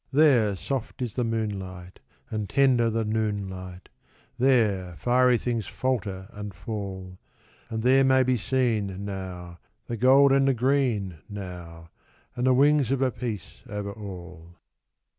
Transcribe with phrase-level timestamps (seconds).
[0.11, 1.99] There soft is the moonlight,
[2.31, 3.87] and tender the noon light;
[4.39, 7.19] There fiery things falter and fall;
[7.69, 11.91] And there may be seen, now, the gold and the green, now,
[12.35, 14.55] And the wings of a peace over all.